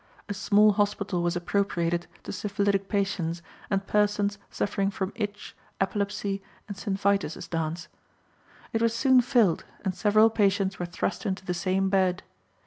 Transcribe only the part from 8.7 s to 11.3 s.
It was soon filled, and several patients were thrust